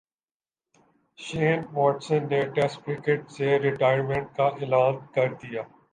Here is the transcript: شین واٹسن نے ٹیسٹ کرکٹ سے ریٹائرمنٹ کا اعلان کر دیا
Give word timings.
شین 1.19 1.59
واٹسن 1.73 2.21
نے 2.29 2.41
ٹیسٹ 2.55 2.77
کرکٹ 2.85 3.29
سے 3.31 3.47
ریٹائرمنٹ 3.59 4.35
کا 4.37 4.47
اعلان 4.59 4.95
کر 5.15 5.33
دیا 5.43 5.61